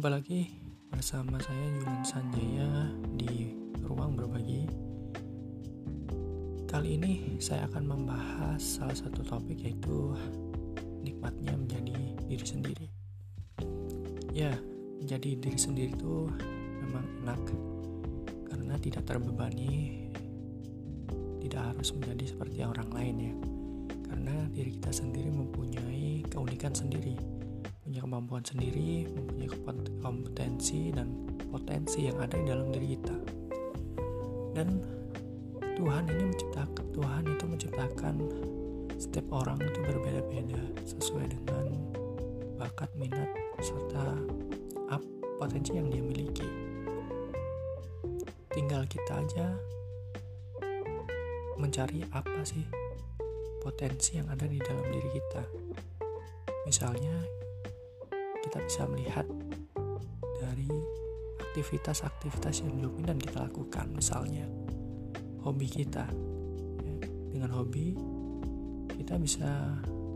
Jumpa 0.00 0.16
lagi 0.16 0.48
bersama 0.88 1.36
saya 1.44 1.76
Julian 1.76 2.00
Sanjaya 2.08 2.88
di 3.20 3.52
Ruang 3.84 4.16
Berbagi. 4.16 4.64
Kali 6.64 6.96
ini 6.96 7.36
saya 7.36 7.68
akan 7.68 7.84
membahas 7.84 8.64
salah 8.64 8.96
satu 8.96 9.20
topik 9.20 9.60
yaitu 9.60 10.16
nikmatnya 11.04 11.52
menjadi 11.52 12.16
diri 12.16 12.46
sendiri. 12.48 12.88
Ya, 14.32 14.56
menjadi 15.04 15.36
diri 15.36 15.60
sendiri 15.60 15.92
itu 15.92 16.32
memang 16.80 17.04
enak 17.20 17.44
karena 18.48 18.80
tidak 18.80 19.04
terbebani, 19.04 20.08
tidak 21.44 21.76
harus 21.76 21.92
menjadi 21.92 22.24
seperti 22.24 22.64
orang 22.64 22.88
lain 22.88 23.16
ya. 23.20 23.34
Karena 24.08 24.48
diri 24.48 24.80
kita 24.80 24.96
sendiri 24.96 25.28
mempunyai 25.28 26.24
keunikan 26.24 26.72
sendiri 26.72 27.40
punya 27.90 28.06
kemampuan 28.06 28.46
sendiri, 28.46 29.02
mempunyai 29.10 29.50
kompetensi 29.98 30.94
dan 30.94 31.10
potensi 31.50 32.06
yang 32.06 32.22
ada 32.22 32.38
di 32.38 32.46
dalam 32.46 32.70
diri 32.70 32.94
kita. 32.94 33.16
Dan 34.54 34.78
Tuhan 35.74 36.06
ini 36.06 36.30
menciptakan 36.30 36.86
Tuhan 36.94 37.22
itu 37.26 37.44
menciptakan 37.50 38.14
setiap 38.94 39.26
orang 39.34 39.58
itu 39.58 39.82
berbeda-beda 39.82 40.62
sesuai 40.86 41.34
dengan 41.34 41.66
bakat, 42.62 42.94
minat 42.94 43.26
serta 43.58 44.22
up 44.94 45.02
potensi 45.42 45.74
yang 45.74 45.90
dia 45.90 46.06
miliki. 46.06 46.46
Tinggal 48.54 48.86
kita 48.86 49.18
aja 49.18 49.50
mencari 51.58 52.06
apa 52.14 52.46
sih 52.46 52.62
potensi 53.58 54.14
yang 54.14 54.30
ada 54.30 54.46
di 54.46 54.62
dalam 54.62 54.86
diri 54.94 55.10
kita. 55.10 55.42
Misalnya 56.70 57.49
kita 58.40 58.58
bisa 58.64 58.82
melihat 58.88 59.26
dari 60.40 60.68
aktivitas-aktivitas 61.50 62.64
yang 62.64 62.80
dominan 62.80 63.18
kita 63.20 63.44
lakukan. 63.44 63.90
Misalnya 63.92 64.46
hobi 65.44 65.66
kita 65.68 66.06
ya, 66.84 66.96
dengan 67.32 67.50
hobi 67.52 67.96
kita 68.96 69.16
bisa 69.20 69.48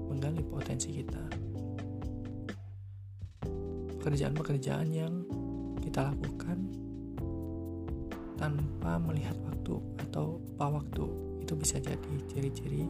menggali 0.08 0.44
potensi 0.44 0.94
kita. 0.94 1.24
Pekerjaan-pekerjaan 4.00 4.88
yang 4.92 5.24
kita 5.80 6.12
lakukan 6.12 6.58
tanpa 8.36 9.00
melihat 9.00 9.36
waktu 9.48 9.80
atau 10.04 10.38
apa 10.56 10.80
waktu 10.80 11.04
itu 11.40 11.52
bisa 11.56 11.80
jadi 11.80 12.12
ciri-ciri 12.28 12.84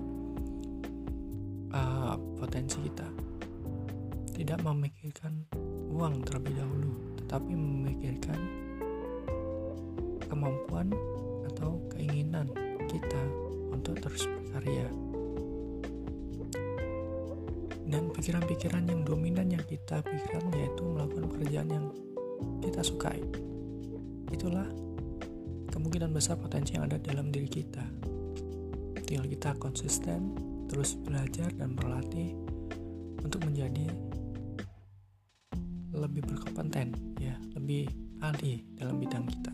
uh, 1.70 2.18
potensi 2.38 2.82
kita 2.82 3.23
tidak 4.34 4.58
memikirkan 4.66 5.46
uang 5.94 6.27
terlebih 6.27 6.58
dahulu, 6.58 6.90
tetapi 7.22 7.54
memikirkan 7.54 8.38
kemampuan 10.27 10.90
atau 11.54 11.78
keinginan 11.94 12.50
kita 12.90 13.22
untuk 13.70 13.94
terus 14.02 14.27
berkarya. 14.27 14.90
Dan 17.86 18.10
pikiran-pikiran 18.10 18.90
yang 18.90 19.06
dominan 19.06 19.55
yang 19.55 19.62
kita 19.62 20.02
pikirkan 20.02 20.50
yaitu 20.58 20.82
melakukan 20.82 21.30
pekerjaan 21.30 21.68
yang 21.70 21.86
kita 22.58 22.82
sukai. 22.82 23.22
Itulah 24.34 24.66
kemungkinan 25.70 26.10
besar 26.10 26.34
potensi 26.42 26.74
yang 26.74 26.90
ada 26.90 26.98
dalam 26.98 27.30
diri 27.30 27.46
kita. 27.46 27.86
Tinggal 29.05 29.30
kita 29.30 29.55
konsisten, 29.62 30.34
terus 30.66 30.98
belajar 30.98 31.55
dan 31.55 31.78
berlatih 31.78 32.34
untuk 33.23 33.46
menjadi 33.46 33.86
lebih 35.94 36.27
berkompeten 36.27 36.90
ya 37.22 37.38
lebih 37.55 37.86
ahli 38.18 38.66
dalam 38.74 38.98
bidang 38.98 39.24
kita. 39.30 39.52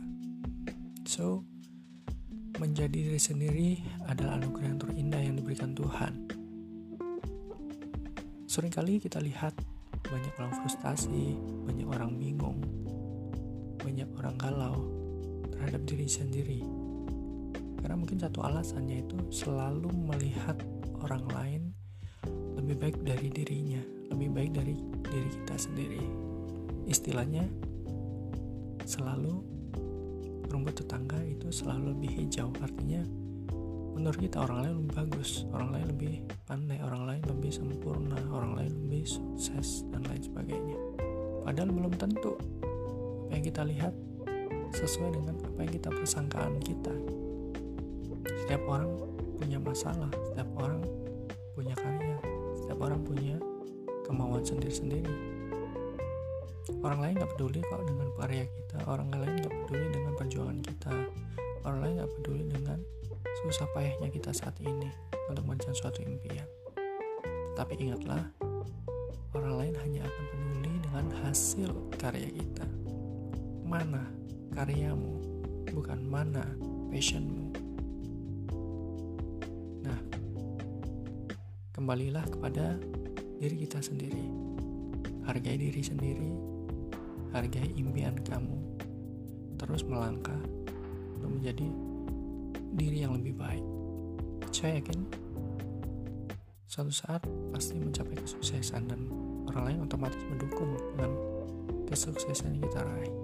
So 1.04 1.44
menjadi 2.56 2.92
diri 2.92 3.20
sendiri 3.20 3.70
adalah 4.08 4.36
anugerah 4.40 4.68
yang 4.68 4.80
terindah 4.80 5.20
yang 5.20 5.36
diberikan 5.36 5.72
Tuhan. 5.76 6.12
Seringkali 8.50 8.98
kita 8.98 9.22
lihat 9.22 9.54
banyak 10.00 10.32
orang 10.40 10.54
frustasi 10.58 11.38
banyak 11.68 11.86
orang 11.86 12.18
bingung 12.18 12.58
banyak 13.80 14.08
orang 14.20 14.36
galau 14.36 14.76
terhadap 15.54 15.82
diri 15.88 16.08
sendiri. 16.08 16.60
Karena 17.80 17.96
mungkin 17.96 18.20
satu 18.20 18.44
alasannya 18.44 19.08
itu 19.08 19.16
selalu 19.32 19.88
melihat 19.88 20.60
orang 21.00 21.24
lain 21.32 21.62
lebih 22.60 22.76
baik 22.76 22.96
dari 23.00 23.32
dirinya 23.32 23.99
lebih 24.20 24.36
baik 24.36 24.52
dari 24.52 24.76
diri 25.08 25.30
kita 25.32 25.56
sendiri. 25.56 26.04
Istilahnya 26.84 27.48
selalu 28.84 29.40
rumput 30.52 30.84
tetangga 30.84 31.16
itu 31.24 31.48
selalu 31.48 31.96
lebih 31.96 32.20
hijau. 32.20 32.52
Artinya 32.60 33.00
menurut 33.96 34.20
kita 34.20 34.44
orang 34.44 34.60
lain 34.60 34.72
lebih 34.84 34.92
bagus 34.92 35.48
orang 35.56 35.72
lain 35.72 35.86
lebih 35.88 36.12
pandai 36.44 36.78
orang 36.84 37.08
lain 37.08 37.22
lebih 37.32 37.48
sempurna 37.48 38.20
orang 38.28 38.60
lain 38.60 38.72
lebih 38.76 39.08
sukses 39.08 39.88
dan 39.88 40.04
lain 40.04 40.20
sebagainya. 40.20 40.76
Padahal 41.40 41.72
belum 41.72 41.96
tentu 41.96 42.36
apa 43.24 43.32
yang 43.40 43.44
kita 43.48 43.62
lihat 43.64 43.96
sesuai 44.76 45.16
dengan 45.16 45.40
apa 45.48 45.58
yang 45.64 45.72
kita 45.72 45.88
persangkaan 45.88 46.60
kita. 46.60 46.92
Setiap 48.44 48.68
orang 48.68 48.92
punya 49.40 49.56
masalah 49.56 50.12
setiap 50.12 50.52
orang 50.60 50.84
punya 51.56 51.72
karya 51.72 52.20
setiap 52.60 52.78
orang 52.84 53.00
punya 53.00 53.40
kemauan 54.10 54.42
sendiri-sendiri. 54.42 55.14
Orang 56.82 56.98
lain 57.06 57.14
nggak 57.14 57.30
peduli 57.38 57.62
kok 57.62 57.86
dengan 57.86 58.10
karya 58.18 58.44
kita 58.46 58.78
orang 58.90 59.10
lain 59.14 59.38
nggak 59.38 59.54
peduli 59.66 59.86
dengan 59.90 60.12
perjuangan 60.18 60.58
kita 60.62 60.94
orang 61.66 61.80
lain 61.82 61.92
nggak 61.98 62.12
peduli 62.18 62.44
dengan 62.46 62.78
susah 63.42 63.66
payahnya 63.70 64.08
kita 64.10 64.30
saat 64.34 64.56
ini 64.58 64.90
untuk 65.30 65.46
mencapai 65.46 65.76
suatu 65.78 66.02
impian. 66.02 66.46
Tapi 67.54 67.74
ingatlah 67.78 68.26
orang 69.36 69.54
lain 69.62 69.74
hanya 69.86 70.02
akan 70.10 70.24
peduli 70.34 70.72
dengan 70.82 71.06
hasil 71.22 71.70
karya 71.94 72.30
kita. 72.34 72.66
Mana 73.62 74.10
karyamu 74.56 75.22
bukan 75.70 76.00
mana 76.02 76.42
passionmu. 76.90 77.54
Nah 79.86 80.00
kembalilah 81.70 82.26
kepada 82.26 82.76
diri 83.40 83.56
kita 83.64 83.80
sendiri 83.80 84.24
hargai 85.24 85.56
diri 85.56 85.80
sendiri 85.80 86.50
hargai 87.30 87.70
impian 87.78 88.18
kamu, 88.26 88.58
terus 89.54 89.86
melangkah 89.86 90.38
untuk 91.18 91.30
menjadi 91.30 91.68
diri 92.74 93.06
yang 93.06 93.14
lebih 93.14 93.38
baik. 93.38 93.64
Saya 94.50 94.82
yakin 94.82 95.06
suatu 96.66 96.90
saat 96.90 97.22
pasti 97.54 97.78
mencapai 97.78 98.18
kesuksesan 98.18 98.82
dan 98.90 99.06
orang 99.46 99.62
lain 99.74 99.78
otomatis 99.86 100.18
mendukung 100.26 100.74
dengan 100.94 101.14
kesuksesan 101.86 102.58
yang 102.58 102.62
kita 102.66 102.82
raih. 102.82 103.14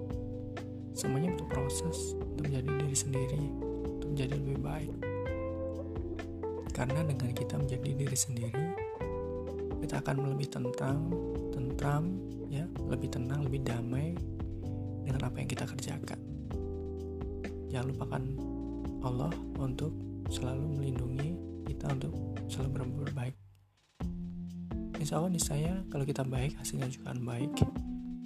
Semuanya 0.95 1.35
butuh 1.35 1.49
proses 1.51 2.15
untuk 2.15 2.47
menjadi 2.47 2.69
diri 2.79 2.97
sendiri, 2.97 3.43
untuk 3.99 4.07
menjadi 4.15 4.33
lebih 4.39 4.59
baik. 4.63 4.93
Karena 6.73 7.01
dengan 7.05 7.31
kita 7.35 7.55
menjadi 7.59 7.89
diri 7.91 8.17
sendiri, 8.17 8.66
kita 9.87 10.03
akan 10.03 10.35
lebih 10.35 10.51
tentang, 10.51 10.99
tentram, 11.55 12.19
ya 12.51 12.67
lebih 12.91 13.07
tenang 13.07 13.47
lebih 13.47 13.63
damai 13.63 14.11
dengan 15.07 15.23
apa 15.23 15.39
yang 15.39 15.47
kita 15.47 15.63
kerjakan. 15.63 16.19
Jangan 17.71 17.87
lupakan 17.95 18.23
Allah 19.07 19.31
untuk 19.55 19.95
selalu 20.27 20.75
melindungi 20.75 21.39
kita 21.71 21.87
untuk 21.95 22.11
selalu 22.51 22.83
berbuat 22.83 23.15
baik. 23.15 23.35
Insya 24.99 25.23
Allah 25.23 25.31
saya 25.39 25.79
kalau 25.87 26.03
kita 26.03 26.27
baik 26.27 26.59
hasilnya 26.59 26.91
juga 26.91 27.15
akan 27.15 27.23
baik. 27.23 27.51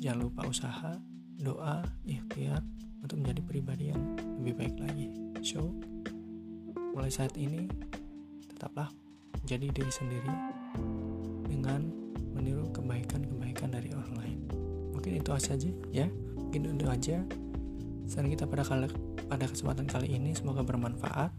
Jangan 0.02 0.18
lupa 0.18 0.50
usaha 0.50 0.98
doa 1.38 1.86
ikhtiar 2.10 2.66
untuk 3.06 3.22
menjadi 3.22 3.42
pribadi 3.46 3.94
yang 3.94 4.02
lebih 4.42 4.66
baik 4.66 4.76
lagi. 4.82 5.14
So 5.46 5.78
mulai 6.98 7.14
saat 7.14 7.38
ini 7.38 7.70
tetaplah 8.50 8.90
menjadi 9.46 9.70
diri 9.70 9.94
sendiri 9.94 10.51
itu 15.38 15.48
saja 15.48 15.70
ya. 15.94 16.08
Mungkin 16.36 16.76
itu 16.76 16.88
aja. 16.90 17.18
Saran 18.12 18.28
kita 18.28 18.44
pada 18.44 18.68
kali, 18.68 18.92
pada 19.32 19.46
kesempatan 19.48 19.88
kali 19.88 20.12
ini 20.12 20.36
semoga 20.36 20.66
bermanfaat. 20.66 21.32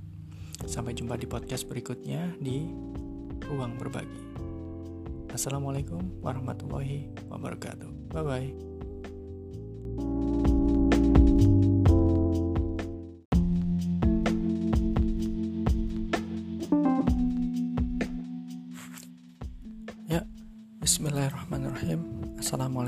Sampai 0.65 0.95
jumpa 0.95 1.19
di 1.19 1.27
podcast 1.27 1.67
berikutnya 1.67 2.33
di 2.39 2.71
Ruang 3.51 3.77
Berbagi. 3.77 4.33
Assalamualaikum 5.33 6.23
warahmatullahi 6.23 7.09
wabarakatuh. 7.29 8.13
Bye 8.13 8.25
bye. 8.25 8.72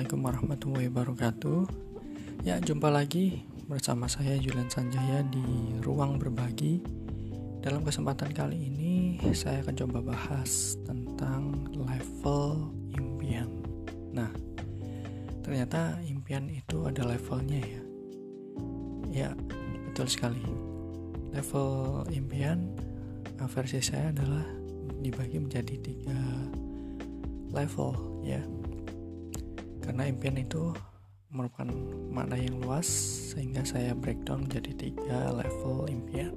Assalamualaikum 0.04 0.28
warahmatullahi 0.28 0.88
wabarakatuh. 0.92 1.60
Ya, 2.44 2.60
jumpa 2.60 2.92
lagi 2.92 3.48
bersama 3.64 4.04
saya 4.04 4.36
Julian 4.36 4.68
Sanjaya 4.68 5.24
di 5.32 5.80
Ruang 5.80 6.20
Berbagi. 6.20 6.84
Dalam 7.64 7.80
kesempatan 7.80 8.36
kali 8.36 8.68
ini, 8.68 9.16
saya 9.32 9.64
akan 9.64 9.72
coba 9.72 10.12
bahas 10.12 10.76
tentang 10.84 11.72
level 11.72 12.68
impian. 12.92 13.48
Nah, 14.12 14.28
ternyata 15.40 15.96
impian 16.04 16.52
itu 16.52 16.84
ada 16.84 17.08
levelnya 17.08 17.64
ya. 17.64 17.82
Ya, 19.08 19.30
betul 19.88 20.04
sekali. 20.04 20.44
Level 21.32 22.04
impian 22.12 22.76
eh, 23.40 23.48
versi 23.48 23.80
saya 23.80 24.12
adalah 24.12 24.44
dibagi 25.00 25.40
menjadi 25.40 25.80
tiga 25.80 26.20
level 27.56 28.20
ya 28.20 28.44
karena 29.84 30.08
impian 30.08 30.40
itu 30.40 30.72
merupakan 31.28 31.68
makna 32.08 32.40
yang 32.40 32.56
luas 32.64 32.88
sehingga 33.36 33.60
saya 33.68 33.92
breakdown 33.92 34.48
menjadi 34.48 34.72
tiga 34.74 35.30
level 35.36 35.86
impian. 35.92 36.32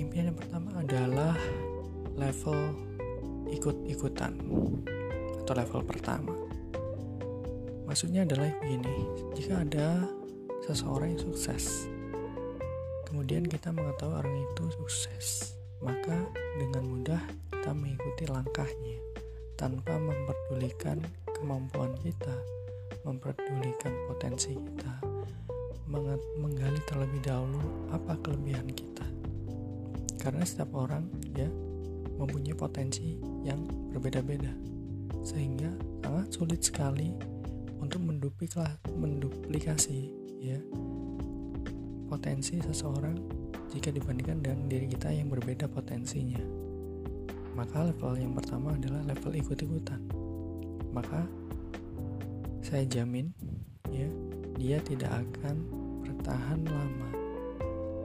Impian 0.00 0.32
yang 0.32 0.38
pertama 0.38 0.72
adalah 0.80 1.36
level 2.16 2.72
ikut-ikutan 3.52 4.32
atau 5.44 5.52
level 5.52 5.82
pertama. 5.84 6.32
Maksudnya 7.84 8.24
adalah 8.24 8.48
begini 8.64 8.96
jika 9.36 9.60
ada 9.60 10.08
seseorang 10.64 11.16
yang 11.16 11.22
sukses 11.26 11.90
kemudian 13.10 13.42
kita 13.42 13.74
mengetahui 13.74 14.22
orang 14.22 14.36
itu 14.38 14.64
sukses 14.78 15.58
maka 15.82 16.14
dengan 16.60 16.86
mudah 16.86 17.22
kita 17.50 17.74
mengikuti 17.74 18.24
langkahnya 18.30 18.98
tanpa 19.58 19.98
memperdulikan 19.98 21.02
kemampuan 21.40 21.96
kita, 22.04 22.36
memperdulikan 23.02 23.92
potensi 24.06 24.54
kita, 24.54 24.92
menggali 26.38 26.80
terlebih 26.86 27.24
dahulu 27.24 27.90
apa 27.90 28.14
kelebihan 28.20 28.68
kita. 28.70 29.08
Karena 30.20 30.44
setiap 30.44 30.76
orang 30.76 31.08
ya 31.32 31.48
mempunyai 32.20 32.52
potensi 32.52 33.16
yang 33.42 33.64
berbeda-beda. 33.90 34.52
Sehingga 35.24 35.72
sangat 36.04 36.28
sulit 36.36 36.60
sekali 36.60 37.16
untuk 37.80 38.04
menduplikasi 38.92 40.12
ya 40.40 40.60
potensi 42.10 42.58
seseorang 42.60 43.16
jika 43.70 43.94
dibandingkan 43.94 44.42
dengan 44.42 44.66
diri 44.66 44.90
kita 44.90 45.14
yang 45.14 45.30
berbeda 45.30 45.70
potensinya 45.70 46.42
maka 47.54 47.86
level 47.86 48.18
yang 48.18 48.34
pertama 48.34 48.74
adalah 48.74 49.06
level 49.06 49.32
ikut-ikutan 49.32 50.02
maka 50.90 51.26
saya 52.60 52.86
jamin 52.86 53.32
ya 53.90 54.06
dia 54.60 54.78
tidak 54.84 55.10
akan 55.10 55.56
bertahan 56.04 56.60
lama. 56.68 57.10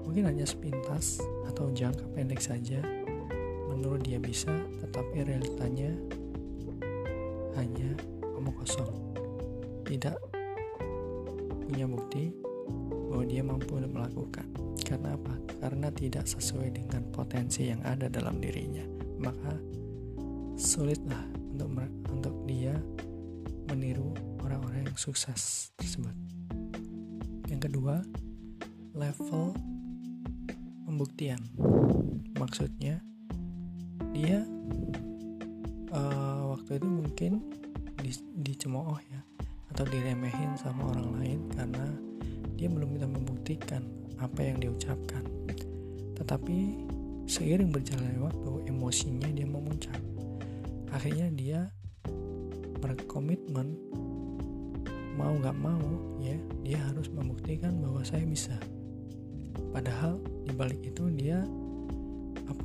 Mungkin 0.08 0.32
hanya 0.32 0.48
sepintas 0.48 1.20
atau 1.50 1.70
jangka 1.74 2.06
pendek 2.16 2.40
saja. 2.40 2.80
Menurut 3.68 4.08
dia 4.08 4.22
bisa 4.22 4.54
tetapi 4.86 5.28
realitanya 5.28 5.92
hanya 7.60 7.92
omong 8.38 8.56
kosong. 8.64 8.94
Tidak 9.84 10.16
punya 11.68 11.86
bukti 11.86 12.32
bahwa 13.12 13.24
dia 13.28 13.44
mampu 13.44 13.78
melakukan. 13.78 14.48
Karena 14.86 15.18
apa? 15.18 15.46
karena 15.66 15.90
tidak 15.90 16.30
sesuai 16.30 16.78
dengan 16.78 17.02
potensi 17.10 17.66
yang 17.74 17.82
ada 17.82 18.06
dalam 18.06 18.38
dirinya. 18.38 18.86
Maka 19.18 19.58
sulitlah 20.54 21.26
untuk 21.56 21.72
untuk 22.12 22.36
dia 22.44 22.76
meniru 23.72 24.12
orang-orang 24.44 24.92
yang 24.92 25.00
sukses 25.00 25.72
tersebut. 25.80 26.12
Yang 27.48 27.72
kedua, 27.72 28.04
level 28.92 29.56
pembuktian. 30.84 31.40
Maksudnya 32.36 33.00
dia 34.12 34.44
uh, 35.96 36.60
waktu 36.60 36.76
itu 36.76 36.88
mungkin 36.92 37.32
di, 38.04 38.12
dicemooh 38.44 39.00
ya 39.00 39.24
atau 39.72 39.88
diremehin 39.88 40.60
sama 40.60 40.92
orang 40.92 41.10
lain 41.24 41.40
karena 41.56 41.86
dia 42.60 42.68
belum 42.68 43.00
bisa 43.00 43.08
membuktikan 43.08 43.88
apa 44.20 44.44
yang 44.44 44.60
diucapkan. 44.60 45.24
Tetapi 46.20 46.58
Seiring 47.26 47.74
berjalannya 47.74 48.22
waktu, 48.22 48.70
emosinya 48.70 49.26
dia. 49.34 49.45
Akhirnya 50.96 51.28
dia 51.36 51.60
berkomitmen 52.80 53.76
mau 55.20 55.36
nggak 55.36 55.58
mau 55.60 56.16
ya 56.24 56.36
dia 56.64 56.80
harus 56.88 57.12
membuktikan 57.12 57.76
bahwa 57.84 58.00
saya 58.08 58.24
bisa. 58.24 58.56
Padahal 59.76 60.24
di 60.48 60.56
balik 60.56 60.80
itu 60.88 61.12
dia 61.12 61.44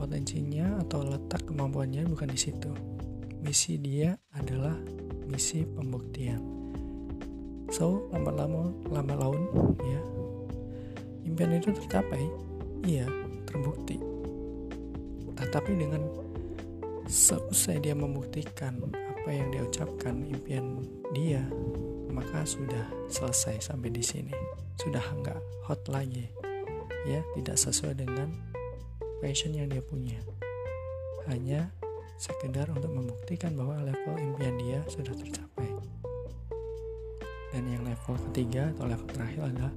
potensinya 0.00 0.80
atau 0.80 1.04
letak 1.04 1.44
kemampuannya 1.44 2.08
bukan 2.08 2.32
di 2.32 2.40
situ. 2.40 2.72
Misi 3.44 3.76
dia 3.76 4.16
adalah 4.32 4.72
misi 5.28 5.68
pembuktian. 5.68 6.40
So, 7.68 8.08
lambat 8.08 8.34
laun, 8.34 8.80
lambat 8.88 9.20
laun, 9.20 9.44
ya, 9.84 10.00
impian 11.22 11.54
itu 11.54 11.70
tercapai, 11.70 12.26
iya, 12.82 13.06
terbukti. 13.46 14.00
Tetapi 15.38 15.70
dengan 15.78 16.02
seusai 17.10 17.82
dia 17.82 17.92
membuktikan 17.98 18.78
apa 18.94 19.30
yang 19.34 19.50
dia 19.50 19.66
ucapkan 19.66 20.22
impian 20.30 20.86
dia, 21.10 21.42
maka 22.06 22.46
sudah 22.46 22.86
selesai 23.10 23.58
sampai 23.66 23.90
di 23.90 23.98
sini. 23.98 24.30
Sudah 24.78 25.02
enggak 25.10 25.42
hot 25.66 25.82
lagi. 25.90 26.30
Ya, 27.10 27.26
tidak 27.34 27.58
sesuai 27.58 27.98
dengan 27.98 28.30
passion 29.18 29.50
yang 29.58 29.66
dia 29.66 29.82
punya. 29.82 30.22
Hanya 31.26 31.74
sekedar 32.14 32.70
untuk 32.70 32.94
membuktikan 32.94 33.58
bahwa 33.58 33.82
level 33.82 34.14
impian 34.14 34.54
dia 34.62 34.78
sudah 34.86 35.12
tercapai. 35.12 35.66
Dan 37.50 37.66
yang 37.66 37.82
level 37.82 38.14
ketiga 38.30 38.70
atau 38.70 38.86
level 38.86 39.10
terakhir 39.10 39.50
adalah 39.50 39.74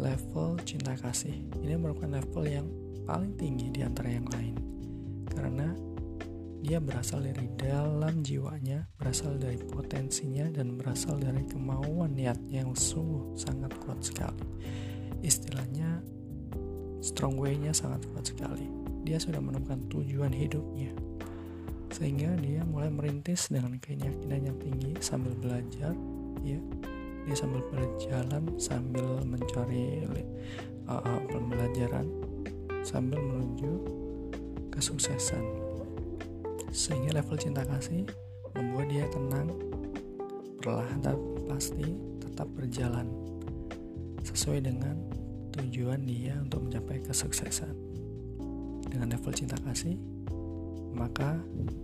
level 0.00 0.56
cinta 0.64 0.96
kasih. 0.96 1.36
Ini 1.60 1.76
merupakan 1.76 2.16
level 2.16 2.44
yang 2.48 2.66
paling 3.04 3.36
tinggi 3.36 3.68
di 3.68 3.84
antara 3.84 4.08
yang 4.08 4.24
lain 4.30 4.54
karena 5.32 5.91
dia 6.62 6.78
berasal 6.78 7.26
dari 7.26 7.50
dalam 7.58 8.22
jiwanya, 8.22 8.86
berasal 8.94 9.34
dari 9.34 9.58
potensinya, 9.58 10.46
dan 10.46 10.78
berasal 10.78 11.18
dari 11.18 11.42
kemauan 11.50 12.14
niatnya 12.14 12.62
yang 12.62 12.72
sungguh 12.78 13.34
sangat 13.34 13.74
kuat 13.82 13.98
sekali. 13.98 14.46
Istilahnya, 15.26 15.98
strong 17.02 17.34
way-nya 17.34 17.74
sangat 17.74 18.06
kuat 18.14 18.30
sekali. 18.30 18.70
Dia 19.02 19.18
sudah 19.18 19.42
menemukan 19.42 19.90
tujuan 19.90 20.30
hidupnya, 20.30 20.94
sehingga 21.90 22.30
dia 22.38 22.62
mulai 22.62 22.94
merintis 22.94 23.50
dengan 23.50 23.82
keyakinan 23.82 24.54
yang 24.54 24.58
tinggi 24.62 24.94
sambil 25.02 25.34
belajar, 25.34 25.90
ya. 26.46 26.62
Dia 27.26 27.34
sambil 27.38 27.62
berjalan, 27.74 28.54
sambil 28.58 29.22
mencari 29.26 30.06
uh, 30.86 31.02
uh, 31.02 31.20
pembelajaran, 31.26 32.06
sambil 32.86 33.18
menuju 33.18 33.82
kesuksesan. 34.70 35.71
Sehingga 36.72 37.20
level 37.20 37.36
cinta 37.36 37.62
kasih 37.68 38.08
membuat 38.56 38.88
dia 38.88 39.04
tenang, 39.12 39.52
perlahan 40.56 41.04
tapi 41.04 41.20
pasti 41.44 41.84
tetap 42.16 42.48
berjalan 42.56 43.12
sesuai 44.24 44.64
dengan 44.64 44.96
tujuan 45.52 46.00
dia 46.08 46.40
untuk 46.40 46.64
mencapai 46.64 47.04
kesuksesan. 47.04 47.76
Dengan 48.88 49.12
level 49.12 49.32
cinta 49.36 49.60
kasih, 49.60 50.00
maka 50.96 51.36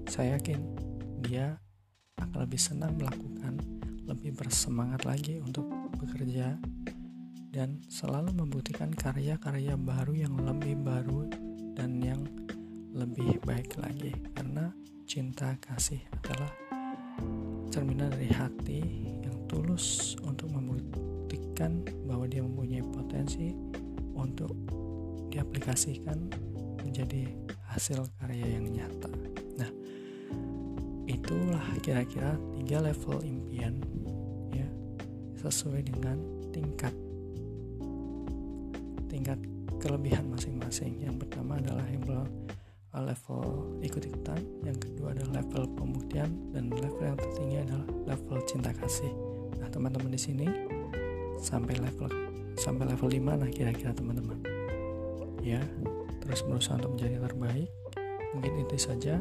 saya 0.08 0.40
yakin 0.40 0.60
dia 1.20 1.60
akan 2.16 2.48
lebih 2.48 2.60
senang 2.60 2.96
melakukan, 2.96 3.60
lebih 4.08 4.32
bersemangat 4.40 5.04
lagi 5.04 5.40
untuk 5.44 5.68
bekerja 6.00 6.56
dan 7.52 7.80
selalu 7.88 8.32
membuktikan 8.32 8.92
karya-karya 8.92 9.76
baru 9.76 10.12
yang 10.16 10.34
lebih 10.36 10.80
baru 10.80 11.28
dan 11.76 12.00
yang 12.00 12.20
lebih 12.98 13.38
baik 13.46 13.78
lagi 13.78 14.10
karena 14.34 14.74
cinta 15.06 15.54
kasih 15.62 16.02
adalah 16.18 16.50
cerminan 17.70 18.10
dari 18.10 18.26
hati 18.26 18.82
yang 19.22 19.38
tulus 19.46 20.18
untuk 20.26 20.50
membuktikan 20.50 21.86
bahwa 22.10 22.26
dia 22.26 22.42
mempunyai 22.42 22.82
potensi 22.82 23.54
untuk 24.18 24.50
diaplikasikan 25.30 26.26
menjadi 26.82 27.30
hasil 27.70 28.02
karya 28.18 28.58
yang 28.58 28.66
nyata. 28.66 29.14
Nah, 29.62 29.70
itulah 31.06 31.62
kira-kira 31.78 32.34
tiga 32.58 32.82
level 32.82 33.22
impian 33.22 33.78
ya 34.50 34.66
sesuai 35.38 35.86
dengan 35.86 36.18
tingkat 36.50 36.94
tingkat 39.06 39.38
kelebihan 39.78 40.26
masing-masing. 40.34 40.98
Yang 40.98 41.22
pertama 41.22 41.62
adalah 41.62 41.86
yang 41.86 42.02
level 42.96 43.76
ikut-ikutan. 43.84 44.40
Yang 44.64 44.88
kedua 44.88 45.12
adalah 45.12 45.44
level 45.44 45.68
pembuktian 45.76 46.30
dan 46.56 46.72
level 46.72 47.04
yang 47.04 47.18
tertinggi 47.20 47.56
adalah 47.60 47.86
level 48.08 48.38
cinta 48.48 48.72
kasih. 48.72 49.12
Nah 49.60 49.68
teman-teman 49.68 50.08
di 50.08 50.20
sini 50.20 50.46
sampai 51.38 51.76
level 51.78 52.08
sampai 52.58 52.90
level 52.90 53.08
5 53.12 53.40
nah 53.44 53.50
kira-kira 53.52 53.92
teman-teman. 53.92 54.40
Ya 55.44 55.60
terus 56.24 56.42
berusaha 56.44 56.80
untuk 56.80 56.96
menjadi 56.96 57.20
terbaik 57.28 57.68
mungkin 58.36 58.52
itu 58.60 58.76
saja 58.76 59.16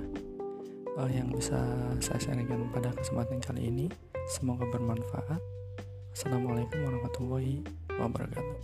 uh, 0.99 1.07
yang 1.07 1.31
bisa 1.31 1.59
saya 2.03 2.19
sharingkan 2.19 2.71
pada 2.71 2.91
kesempatan 2.95 3.43
kali 3.43 3.67
ini. 3.67 3.85
Semoga 4.27 4.67
bermanfaat. 4.67 5.39
Assalamualaikum 6.11 6.81
warahmatullahi 6.83 7.63
wabarakatuh 7.95 8.57